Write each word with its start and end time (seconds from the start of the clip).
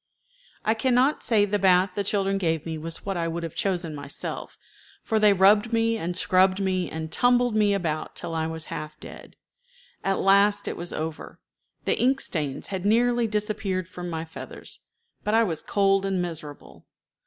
I 0.65 0.73
can 0.73 0.95
not 0.95 1.21
say 1.21 1.45
the 1.45 1.59
bath 1.59 1.91
the 1.93 2.03
children 2.03 2.39
gave 2.39 2.65
me 2.65 2.75
was 2.75 3.05
what 3.05 3.17
I 3.17 3.27
would 3.27 3.43
have 3.43 3.53
chosen 3.53 3.93
myself, 3.93 4.57
for 5.03 5.19
they 5.19 5.31
rubbed 5.31 5.71
me 5.71 5.95
and 5.95 6.17
scrubbed 6.17 6.59
me 6.59 6.89
and 6.89 7.11
tumbled 7.11 7.55
me 7.55 7.75
about 7.75 8.15
till 8.15 8.33
I 8.33 8.47
was 8.47 8.65
half 8.73 8.99
dead. 8.99 9.35
At 10.03 10.17
last 10.17 10.67
it 10.67 10.75
was 10.75 10.91
over. 10.91 11.39
The 11.85 11.99
ink 11.99 12.19
stains 12.19 12.69
had 12.69 12.83
nearly 12.83 13.27
disappeared 13.27 13.87
from 13.87 14.09
my 14.09 14.25
feathers, 14.25 14.79
but 15.23 15.35
I 15.35 15.43
was 15.43 15.61
cold 15.61 16.03
and 16.03 16.19
miserable. 16.19 16.87